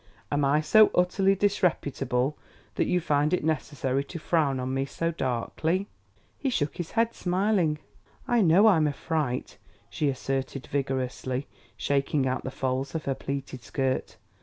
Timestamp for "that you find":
2.73-3.35